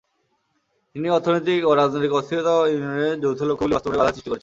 [0.95, 4.39] কিন্তু অর্থনৈতিক ও রাজনৈতিক অস্থিরতা ইউনিয়নের যৌথ লক্ষ্যগুলি বাস্তবায়নে বাধার সৃষ্টি করেছে।